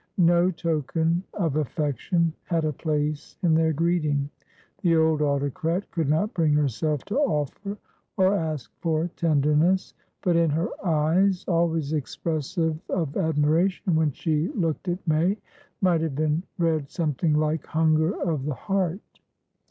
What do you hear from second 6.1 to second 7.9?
bring herself to offer,